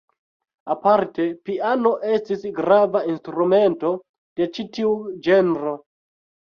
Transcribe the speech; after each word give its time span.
Aparte 0.75 1.27
piano 1.49 1.91
estis 2.15 2.49
grava 2.57 3.05
instrumento 3.13 3.95
de 4.05 4.53
ĉi 4.53 4.71
tiu 4.75 4.99
ĝenro. 5.31 5.81